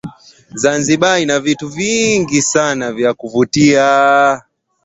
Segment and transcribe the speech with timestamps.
[0.61, 4.39] Zanzibar ina vitu vingi sana vya kuvutia